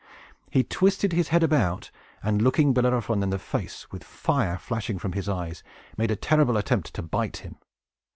He 0.49 0.63
twisted 0.63 1.13
his 1.13 1.27
head 1.27 1.43
about, 1.43 1.91
and, 2.23 2.41
looking 2.41 2.73
Bellerophon 2.73 3.21
in 3.21 3.29
the 3.29 3.37
face, 3.37 3.91
with 3.91 4.03
fire 4.03 4.57
flashing 4.57 4.97
from 4.97 5.11
his 5.11 5.29
eyes, 5.29 5.61
made 5.95 6.09
a 6.09 6.15
terrible 6.15 6.57
attempt 6.57 6.95
to 6.95 7.03
bite 7.03 7.37
him. 7.45 7.57